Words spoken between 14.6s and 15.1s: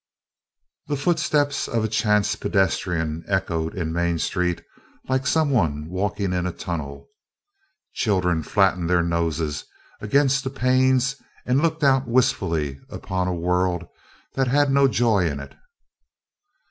no